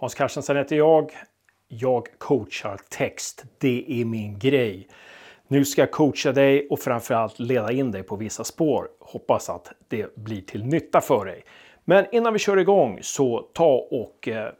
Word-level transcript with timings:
Hans 0.00 0.14
Carstensen 0.14 0.56
heter 0.56 0.76
jag. 0.76 1.12
Jag 1.68 2.18
coachar 2.18 2.80
text. 2.88 3.44
Det 3.58 3.84
är 3.88 4.04
min 4.04 4.38
grej. 4.38 4.88
Nu 5.48 5.64
ska 5.64 5.82
jag 5.82 5.90
coacha 5.90 6.32
dig 6.32 6.68
och 6.68 6.80
framförallt 6.80 7.38
leda 7.38 7.72
in 7.72 7.90
dig 7.90 8.02
på 8.02 8.16
vissa 8.16 8.44
spår. 8.44 8.88
Hoppas 9.00 9.50
att 9.50 9.72
det 9.88 10.16
blir 10.16 10.40
till 10.40 10.64
nytta 10.64 11.00
för 11.00 11.24
dig. 11.24 11.44
Men 11.84 12.06
innan 12.12 12.32
vi 12.32 12.38
kör 12.38 12.56
igång 12.56 12.98
så 13.02 13.48
ta 13.52 13.88
och 13.90 14.28
eh, 14.28 14.52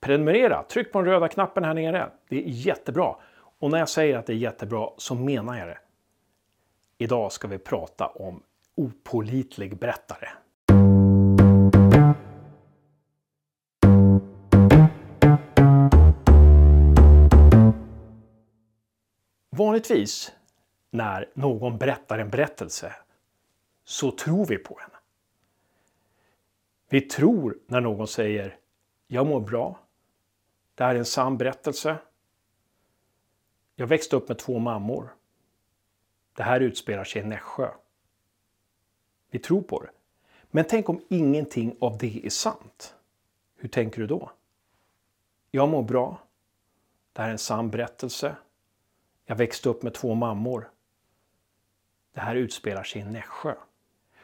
prenumerera. 0.00 0.62
Tryck 0.62 0.92
på 0.92 0.98
den 0.98 1.12
röda 1.12 1.28
knappen 1.28 1.64
här 1.64 1.74
nere. 1.74 2.10
Det 2.28 2.36
är 2.36 2.48
jättebra. 2.48 3.16
Och 3.58 3.70
när 3.70 3.78
jag 3.78 3.88
säger 3.88 4.18
att 4.18 4.26
det 4.26 4.32
är 4.32 4.36
jättebra 4.36 4.88
så 4.96 5.14
menar 5.14 5.58
jag 5.58 5.68
det. 5.68 5.78
Idag 6.98 7.32
ska 7.32 7.48
vi 7.48 7.58
prata 7.58 8.06
om 8.06 8.42
opolitlig 8.74 9.78
berättare. 9.78 10.28
Vanligtvis 19.56 20.32
när 20.90 21.30
någon 21.34 21.78
berättar 21.78 22.18
en 22.18 22.30
berättelse 22.30 22.94
så 23.84 24.10
tror 24.10 24.46
vi 24.46 24.58
på 24.58 24.78
henne. 24.78 24.96
Vi 26.88 27.00
tror 27.00 27.58
när 27.66 27.80
någon 27.80 28.08
säger 28.08 28.58
jag 29.06 29.26
mår 29.26 29.40
bra. 29.40 29.78
Det 30.74 30.84
här 30.84 30.94
är 30.94 30.98
en 30.98 31.04
sann 31.04 31.38
berättelse. 31.38 31.96
Jag 33.74 33.86
växte 33.86 34.16
upp 34.16 34.28
med 34.28 34.38
två 34.38 34.58
mammor. 34.58 35.14
Det 36.36 36.42
här 36.42 36.60
utspelar 36.60 37.04
sig 37.04 37.22
i 37.22 37.24
Nässjö. 37.24 37.70
Vi 39.30 39.38
tror 39.38 39.62
på 39.62 39.82
det. 39.82 39.90
Men 40.50 40.64
tänk 40.68 40.88
om 40.88 41.00
ingenting 41.08 41.76
av 41.80 41.98
det 41.98 42.26
är 42.26 42.30
sant? 42.30 42.94
Hur 43.56 43.68
tänker 43.68 44.00
du 44.00 44.06
då? 44.06 44.30
Jag 45.50 45.68
mår 45.68 45.82
bra. 45.82 46.18
Det 47.12 47.20
här 47.20 47.28
är 47.28 47.32
en 47.32 47.38
sann 47.38 47.70
berättelse. 47.70 48.36
Jag 49.32 49.36
växte 49.36 49.68
upp 49.68 49.82
med 49.82 49.94
två 49.94 50.14
mammor. 50.14 50.70
Det 52.14 52.20
här 52.20 52.36
utspelar 52.36 52.82
sig 52.84 53.02
i 53.02 53.04
Nässjö. 53.04 53.54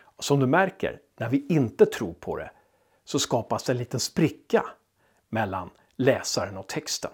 Och 0.01 0.25
som 0.25 0.41
du 0.41 0.47
märker, 0.47 1.01
när 1.17 1.29
vi 1.29 1.47
inte 1.49 1.87
tror 1.87 2.13
på 2.13 2.37
det 2.37 2.51
så 3.05 3.19
skapas 3.19 3.71
en 3.71 3.77
liten 3.77 4.01
spricka 4.01 4.65
mellan 5.29 5.71
läsaren 5.97 6.57
och 6.57 6.67
texten. 6.67 7.11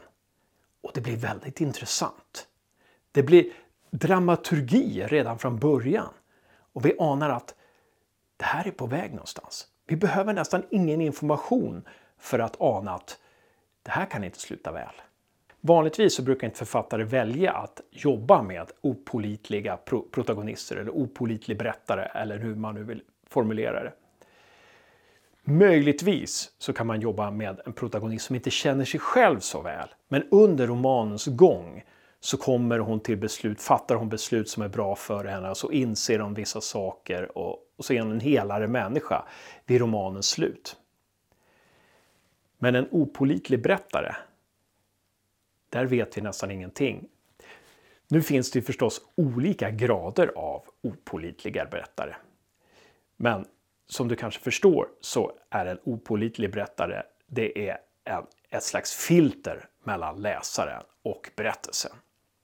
Och 0.82 0.90
det 0.94 1.00
blir 1.00 1.16
väldigt 1.16 1.60
intressant. 1.60 2.48
Det 3.12 3.22
blir 3.22 3.52
dramaturgi 3.90 5.06
redan 5.06 5.38
från 5.38 5.58
början. 5.58 6.14
Och 6.72 6.86
vi 6.86 6.96
anar 6.98 7.30
att 7.30 7.54
det 8.36 8.44
här 8.44 8.66
är 8.66 8.72
på 8.72 8.86
väg 8.86 9.10
någonstans. 9.10 9.66
Vi 9.86 9.96
behöver 9.96 10.32
nästan 10.32 10.66
ingen 10.70 11.00
information 11.00 11.88
för 12.18 12.38
att 12.38 12.60
ana 12.60 12.94
att 12.94 13.18
det 13.82 13.90
här 13.90 14.06
kan 14.06 14.24
inte 14.24 14.38
sluta 14.38 14.72
väl. 14.72 14.94
Vanligtvis 15.66 16.14
så 16.14 16.22
brukar 16.22 16.46
inte 16.46 16.58
författare 16.58 17.04
välja 17.04 17.52
att 17.52 17.80
jobba 17.90 18.42
med 18.42 18.70
opolitliga 18.80 19.76
pro 19.76 20.02
protagonister 20.02 20.76
eller 20.76 20.90
opolitlig 20.90 21.58
berättare 21.58 22.04
eller 22.04 22.38
hur 22.38 22.54
man 22.54 22.74
nu 22.74 22.84
vill 22.84 23.02
formulera 23.28 23.82
det. 23.82 23.92
Möjligtvis 25.44 26.52
så 26.58 26.72
kan 26.72 26.86
man 26.86 27.00
jobba 27.00 27.30
med 27.30 27.60
en 27.66 27.72
protagonist 27.72 28.26
som 28.26 28.36
inte 28.36 28.50
känner 28.50 28.84
sig 28.84 29.00
själv 29.00 29.40
så 29.40 29.62
väl. 29.62 29.88
Men 30.08 30.28
under 30.30 30.66
romanens 30.66 31.26
gång 31.26 31.84
så 32.20 32.36
kommer 32.36 32.78
hon 32.78 33.00
till 33.00 33.16
beslut, 33.16 33.62
fattar 33.62 33.94
hon 33.94 34.08
beslut 34.08 34.48
som 34.48 34.62
är 34.62 34.68
bra 34.68 34.96
för 34.96 35.24
henne 35.24 35.50
och 35.50 35.56
så 35.56 35.70
inser 35.70 36.18
hon 36.18 36.34
vissa 36.34 36.60
saker 36.60 37.38
och, 37.38 37.58
och 37.76 37.84
så 37.84 37.92
är 37.92 38.00
hon 38.00 38.12
en 38.12 38.20
helare 38.20 38.68
människa 38.68 39.24
vid 39.66 39.80
romanens 39.80 40.26
slut. 40.26 40.76
Men 42.58 42.74
en 42.74 42.88
opolitlig 42.90 43.62
berättare 43.62 44.14
där 45.74 45.84
vet 45.84 46.16
vi 46.16 46.22
nästan 46.22 46.50
ingenting. 46.50 47.08
Nu 48.08 48.22
finns 48.22 48.50
det 48.50 48.62
förstås 48.62 49.00
olika 49.14 49.70
grader 49.70 50.32
av 50.36 50.62
opolitliga 50.82 51.64
berättare. 51.64 52.14
Men 53.16 53.46
som 53.86 54.08
du 54.08 54.16
kanske 54.16 54.40
förstår 54.40 54.88
så 55.00 55.32
är 55.50 55.66
en 55.66 55.78
opolitlig 55.84 56.52
berättare 56.52 57.02
det 57.26 57.68
är 57.68 57.78
en, 58.04 58.22
ett 58.50 58.62
slags 58.62 59.06
filter 59.06 59.68
mellan 59.84 60.22
läsaren 60.22 60.82
och 61.02 61.30
berättelsen. 61.36 61.92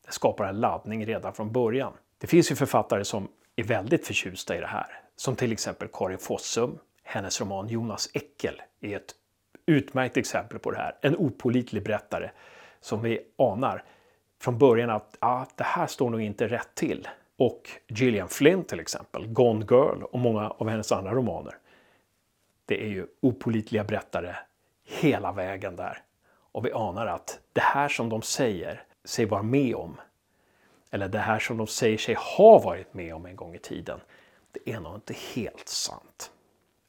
Det 0.07 0.13
skapar 0.13 0.45
en 0.45 0.61
laddning 0.61 1.07
redan 1.07 1.35
från 1.35 1.53
början. 1.53 1.93
Det 2.19 2.27
finns 2.27 2.51
ju 2.51 2.55
författare 2.55 3.05
som 3.05 3.29
är 3.57 3.65
väldigt 3.65 4.07
förtjusta 4.07 4.57
i 4.57 4.61
det 4.61 4.67
här. 4.67 5.01
Som 5.17 5.37
till 5.37 5.53
exempel 5.53 5.89
Karin 5.93 6.19
Fossum. 6.19 6.79
Hennes 7.03 7.41
roman 7.41 7.69
Jonas 7.69 8.09
Eckel 8.13 8.63
är 8.81 8.97
ett 8.97 9.15
utmärkt 9.67 10.17
exempel 10.17 10.59
på 10.59 10.71
det 10.71 10.77
här. 10.77 10.99
En 11.01 11.17
opolitlig 11.17 11.83
berättare 11.83 12.31
som 12.81 13.03
vi 13.03 13.21
anar 13.37 13.85
från 14.41 14.59
början 14.59 14.91
att 14.91 15.17
ah, 15.19 15.47
det 15.55 15.65
här 15.65 15.87
står 15.87 16.11
nog 16.11 16.21
inte 16.21 16.49
rätt 16.49 16.75
till. 16.75 17.09
Och 17.37 17.71
Gillian 17.89 18.29
Flynn 18.29 18.65
till 18.65 18.81
exempel, 18.81 19.27
Gone 19.27 19.67
Girl 19.71 20.03
och 20.03 20.19
många 20.19 20.51
av 20.51 20.69
hennes 20.69 20.93
andra 20.93 21.15
romaner. 21.15 21.55
Det 22.67 22.85
är 22.85 22.89
ju 22.89 23.07
opolitliga 23.21 23.85
berättare 23.85 24.37
hela 24.85 25.33
vägen 25.33 25.77
där. 25.77 26.03
Och 26.53 26.67
vi 26.67 26.73
anar 26.73 27.07
att 27.07 27.41
det 27.53 27.61
här 27.61 27.89
som 27.89 28.09
de 28.09 28.23
säger 28.23 28.83
sig 29.05 29.25
vara 29.25 29.43
med 29.43 29.75
om, 29.75 30.01
eller 30.91 31.09
det 31.09 31.19
här 31.19 31.39
som 31.39 31.57
de 31.57 31.67
säger 31.67 31.99
sig 31.99 32.15
ha 32.15 32.59
varit 32.59 32.95
med 32.95 33.15
om 33.15 33.27
en 33.27 33.37
gång 33.37 33.55
i 33.55 33.59
tiden, 33.59 34.01
det 34.53 34.73
är 34.73 34.81
nog 34.81 34.95
inte 34.95 35.15
helt 35.35 35.69
sant. 35.69 36.33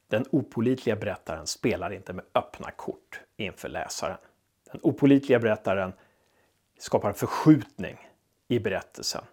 Den 0.08 0.24
opolitliga 0.30 0.96
berättaren 0.96 1.46
spelar 1.46 1.92
inte 1.92 2.12
med 2.12 2.24
öppna 2.34 2.70
kort 2.70 3.20
inför 3.36 3.68
läsaren. 3.68 4.16
Den 4.72 4.80
opolitliga 4.82 5.38
berättaren 5.38 5.92
skapar 6.78 7.08
en 7.08 7.14
förskjutning 7.14 8.08
i 8.48 8.58
berättelsen. 8.58 9.24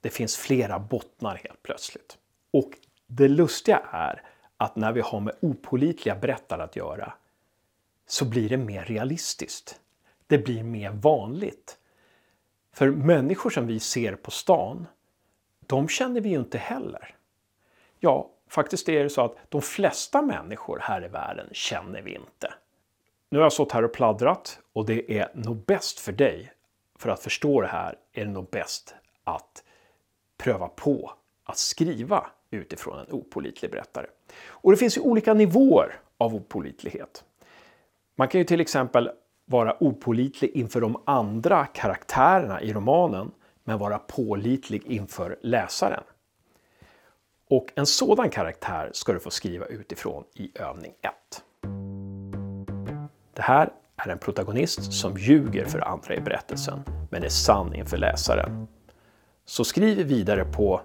Det 0.00 0.10
finns 0.10 0.36
flera 0.36 0.78
bottnar 0.78 1.36
helt 1.36 1.62
plötsligt. 1.62 2.18
Och 2.50 2.70
det 3.06 3.28
lustiga 3.28 3.82
är 3.90 4.22
att 4.56 4.76
när 4.76 4.92
vi 4.92 5.00
har 5.00 5.20
med 5.20 5.34
opolitliga 5.40 6.14
berättare 6.14 6.62
att 6.62 6.76
göra 6.76 7.12
så 8.06 8.24
blir 8.24 8.48
det 8.48 8.56
mer 8.56 8.84
realistiskt. 8.84 9.80
Det 10.26 10.38
blir 10.38 10.62
mer 10.62 10.90
vanligt. 10.90 11.78
För 12.72 12.90
människor 12.90 13.50
som 13.50 13.66
vi 13.66 13.80
ser 13.80 14.14
på 14.14 14.30
stan, 14.30 14.86
de 15.66 15.88
känner 15.88 16.20
vi 16.20 16.28
ju 16.28 16.38
inte 16.38 16.58
heller. 16.58 17.14
Ja, 17.98 18.30
faktiskt 18.48 18.88
är 18.88 19.02
det 19.02 19.10
så 19.10 19.20
att 19.20 19.36
de 19.48 19.62
flesta 19.62 20.22
människor 20.22 20.78
här 20.82 21.04
i 21.04 21.08
världen 21.08 21.48
känner 21.52 22.02
vi 22.02 22.14
inte. 22.14 22.54
Nu 23.34 23.38
har 23.38 23.44
jag 23.44 23.52
stått 23.52 23.72
här 23.72 23.84
och 23.84 23.92
pladdrat 23.92 24.58
och 24.72 24.86
det 24.86 25.18
är 25.18 25.30
nog 25.34 25.56
bäst 25.56 26.00
för 26.00 26.12
dig, 26.12 26.52
för 26.98 27.10
att 27.10 27.22
förstå 27.22 27.60
det 27.60 27.66
här, 27.66 27.98
är 28.12 28.24
det 28.24 28.30
nog 28.30 28.50
bäst 28.50 28.94
att 29.24 29.64
pröva 30.38 30.68
på 30.68 31.12
att 31.44 31.58
skriva 31.58 32.26
utifrån 32.50 32.98
en 32.98 33.06
opolitlig 33.10 33.70
berättare. 33.70 34.06
Och 34.46 34.70
det 34.70 34.76
finns 34.76 34.96
ju 34.96 35.00
olika 35.00 35.34
nivåer 35.34 36.00
av 36.18 36.34
opolitlighet. 36.34 37.24
Man 38.16 38.28
kan 38.28 38.38
ju 38.38 38.44
till 38.44 38.60
exempel 38.60 39.10
vara 39.44 39.76
opolitlig 39.80 40.50
inför 40.50 40.80
de 40.80 41.02
andra 41.04 41.66
karaktärerna 41.66 42.62
i 42.62 42.72
romanen, 42.72 43.30
men 43.64 43.78
vara 43.78 43.98
pålitlig 43.98 44.86
inför 44.86 45.38
läsaren. 45.42 46.04
Och 47.48 47.72
en 47.74 47.86
sådan 47.86 48.30
karaktär 48.30 48.90
ska 48.92 49.12
du 49.12 49.20
få 49.20 49.30
skriva 49.30 49.66
utifrån 49.66 50.24
i 50.34 50.50
övning 50.54 50.92
1. 51.02 51.44
Det 53.34 53.42
här 53.42 53.72
är 53.96 54.08
en 54.08 54.18
protagonist 54.18 54.92
som 54.92 55.16
ljuger 55.16 55.64
för 55.64 55.88
andra 55.88 56.14
i 56.14 56.20
berättelsen, 56.20 56.84
men 57.10 57.24
är 57.24 57.28
sann 57.28 57.74
inför 57.74 57.96
läsaren. 57.96 58.68
Så 59.44 59.64
skriv 59.64 60.06
vidare 60.06 60.44
på 60.44 60.80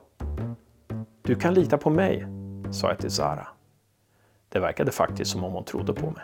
Du 1.21 1.35
kan 1.35 1.53
lita 1.53 1.77
på 1.77 1.89
mig, 1.89 2.25
sa 2.71 2.87
jag 2.87 2.99
till 2.99 3.11
Zara. 3.11 3.47
Det 4.49 4.59
verkade 4.59 4.91
faktiskt 4.91 5.31
som 5.31 5.43
om 5.43 5.53
hon 5.53 5.63
trodde 5.63 5.93
på 5.93 6.11
mig. 6.11 6.23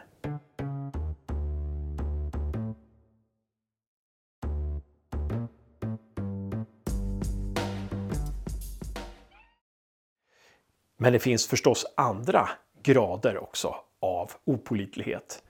Men 10.97 11.13
det 11.13 11.19
finns 11.19 11.47
förstås 11.47 11.85
andra 11.97 12.49
grader 12.83 13.43
också 13.43 13.75
av 13.99 14.31
opolitlighet. 14.45 15.41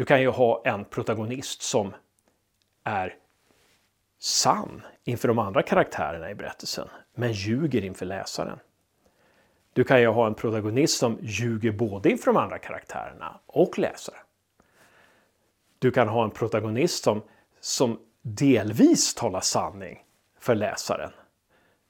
Du 0.00 0.06
kan 0.06 0.20
ju 0.20 0.28
ha 0.28 0.62
en 0.64 0.84
protagonist 0.84 1.62
som 1.62 1.94
är 2.84 3.16
sann 4.18 4.82
inför 5.04 5.28
de 5.28 5.38
andra 5.38 5.62
karaktärerna 5.62 6.30
i 6.30 6.34
berättelsen, 6.34 6.88
men 7.14 7.32
ljuger 7.32 7.84
inför 7.84 8.06
läsaren. 8.06 8.58
Du 9.72 9.84
kan 9.84 10.00
ju 10.00 10.06
ha 10.06 10.26
en 10.26 10.34
protagonist 10.34 10.98
som 10.98 11.18
ljuger 11.22 11.72
både 11.72 12.10
inför 12.10 12.26
de 12.32 12.36
andra 12.36 12.58
karaktärerna 12.58 13.40
och 13.46 13.78
läsaren. 13.78 14.20
Du 15.78 15.90
kan 15.90 16.08
ha 16.08 16.24
en 16.24 16.30
protagonist 16.30 17.04
som, 17.04 17.22
som 17.60 17.98
delvis 18.22 19.14
talar 19.14 19.40
sanning 19.40 20.04
för 20.38 20.54
läsaren, 20.54 21.10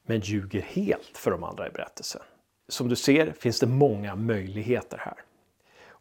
men 0.06 0.20
ljuger 0.20 0.60
helt 0.60 1.16
för 1.16 1.30
de 1.30 1.44
andra 1.44 1.68
i 1.68 1.70
berättelsen. 1.70 2.22
Som 2.68 2.88
du 2.88 2.96
ser 2.96 3.32
finns 3.32 3.60
det 3.60 3.66
många 3.66 4.14
möjligheter 4.16 4.98
här. 4.98 5.24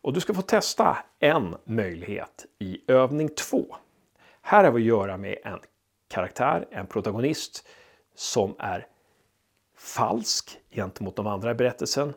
Och 0.02 0.14
du 0.14 0.22
ska 0.22 0.34
få 0.34 0.42
testa 0.42 0.98
en 1.20 1.56
möjlighet 1.64 2.46
i 2.60 2.92
övning 2.92 3.30
2. 3.30 3.76
Här 4.42 4.64
har 4.64 4.72
vi 4.72 4.82
att 4.82 4.88
göra 4.88 5.18
med 5.18 5.38
en 5.44 5.60
karaktär, 6.08 6.68
en 6.72 6.88
protagonist 6.88 7.68
som 8.16 8.56
är 8.60 8.88
falsk 9.78 10.60
gentemot 10.72 11.16
de 11.16 11.28
andra 11.28 11.52
i 11.52 11.54
berättelsen 11.54 12.14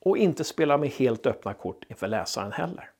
och 0.00 0.18
inte 0.18 0.44
spelar 0.44 0.78
med 0.78 0.88
helt 0.88 1.26
öppna 1.26 1.54
kort 1.54 1.84
inför 1.88 2.08
läsaren 2.08 2.52
heller. 2.52 2.90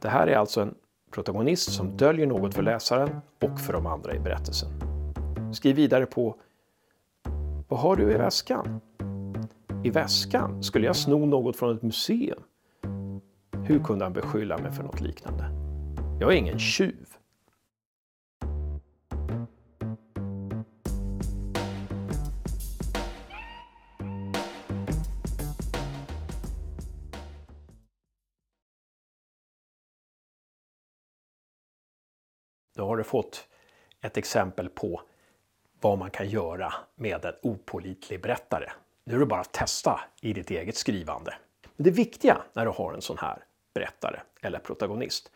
Det 0.00 0.08
här 0.08 0.26
är 0.26 0.36
alltså 0.36 0.60
en 0.60 0.74
protagonist 1.10 1.72
som 1.72 1.96
döljer 1.96 2.26
något 2.26 2.54
för 2.54 2.62
läsaren 2.62 3.20
och 3.42 3.60
för 3.60 3.72
de 3.72 3.86
andra 3.86 4.14
i 4.14 4.18
berättelsen. 4.18 4.68
Skriv 5.54 5.76
vidare 5.76 6.06
på 6.06 6.36
Vad 7.68 7.80
har 7.80 7.96
du 7.96 8.12
i 8.12 8.16
väskan? 8.16 8.80
I 9.84 9.90
väskan? 9.90 10.62
Skulle 10.62 10.86
jag 10.86 10.96
sno 10.96 11.26
något 11.26 11.56
från 11.56 11.76
ett 11.76 11.82
museum? 11.82 12.42
Hur 13.64 13.84
kunde 13.84 14.04
han 14.04 14.12
beskylla 14.12 14.58
mig 14.58 14.72
för 14.72 14.82
något 14.82 15.00
liknande? 15.00 15.44
Jag 16.20 16.32
är 16.32 16.36
ingen 16.36 16.58
tjuv. 16.58 17.06
Då 32.76 32.86
har 32.86 32.96
du 32.96 33.04
fått 33.04 33.48
ett 34.00 34.16
exempel 34.16 34.68
på 34.68 35.02
vad 35.80 35.98
man 35.98 36.10
kan 36.10 36.28
göra 36.28 36.74
med 36.94 37.24
en 37.24 37.34
opolitlig 37.42 38.22
berättare. 38.22 38.70
Nu 39.08 39.14
är 39.14 39.18
det 39.18 39.26
bara 39.26 39.40
att 39.40 39.52
testa 39.52 40.00
i 40.20 40.32
ditt 40.32 40.50
eget 40.50 40.76
skrivande. 40.76 41.34
Men 41.76 41.84
det 41.84 41.90
viktiga 41.90 42.42
när 42.52 42.64
du 42.64 42.70
har 42.70 42.92
en 42.92 43.02
sån 43.02 43.18
här 43.18 43.44
berättare 43.74 44.20
eller 44.42 44.58
protagonist 44.58 45.30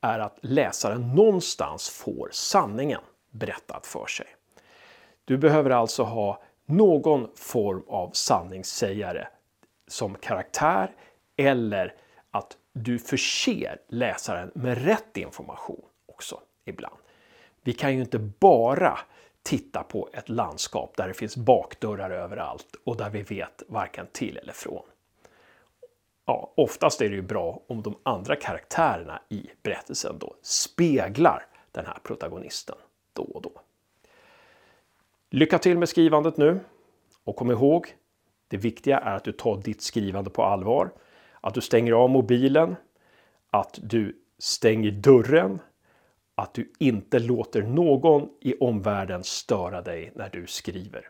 är 0.00 0.18
att 0.18 0.38
läsaren 0.40 1.14
någonstans 1.14 1.88
får 1.88 2.28
sanningen 2.32 3.00
berättad 3.30 3.80
för 3.82 4.06
sig. 4.06 4.26
Du 5.24 5.38
behöver 5.38 5.70
alltså 5.70 6.02
ha 6.02 6.42
någon 6.66 7.28
form 7.34 7.82
av 7.88 8.10
sanningssägare 8.12 9.26
som 9.86 10.14
karaktär 10.14 10.94
eller 11.36 11.94
att 12.30 12.56
du 12.72 12.98
förser 12.98 13.80
läsaren 13.88 14.50
med 14.54 14.84
rätt 14.84 15.16
information 15.16 15.84
också 16.06 16.40
ibland. 16.64 16.96
Vi 17.62 17.72
kan 17.72 17.94
ju 17.94 18.00
inte 18.00 18.18
bara 18.18 18.98
titta 19.48 19.82
på 19.82 20.08
ett 20.12 20.28
landskap 20.28 20.96
där 20.96 21.08
det 21.08 21.14
finns 21.14 21.36
bakdörrar 21.36 22.10
överallt 22.10 22.76
och 22.84 22.96
där 22.96 23.10
vi 23.10 23.22
vet 23.22 23.62
varken 23.68 24.06
till 24.12 24.36
eller 24.36 24.52
från. 24.52 24.82
Ja, 26.26 26.52
oftast 26.56 27.00
är 27.00 27.08
det 27.08 27.14
ju 27.14 27.22
bra 27.22 27.62
om 27.66 27.82
de 27.82 27.98
andra 28.02 28.36
karaktärerna 28.36 29.22
i 29.28 29.50
berättelsen 29.62 30.18
då 30.18 30.34
speglar 30.42 31.46
den 31.72 31.86
här 31.86 31.98
protagonisten 32.02 32.76
då 33.12 33.22
och 33.22 33.42
då. 33.42 33.52
Lycka 35.30 35.58
till 35.58 35.78
med 35.78 35.88
skrivandet 35.88 36.36
nu 36.36 36.60
och 37.24 37.36
kom 37.36 37.50
ihåg, 37.50 37.94
det 38.48 38.56
viktiga 38.56 38.98
är 38.98 39.16
att 39.16 39.24
du 39.24 39.32
tar 39.32 39.56
ditt 39.56 39.82
skrivande 39.82 40.30
på 40.30 40.42
allvar, 40.44 40.90
att 41.40 41.54
du 41.54 41.60
stänger 41.60 41.92
av 41.92 42.10
mobilen, 42.10 42.76
att 43.50 43.78
du 43.82 44.22
stänger 44.38 44.90
dörren 44.90 45.58
att 46.38 46.54
du 46.54 46.72
inte 46.78 47.18
låter 47.18 47.62
någon 47.62 48.28
i 48.40 48.54
omvärlden 48.54 49.24
störa 49.24 49.82
dig 49.82 50.12
när 50.14 50.30
du 50.30 50.46
skriver. 50.46 51.04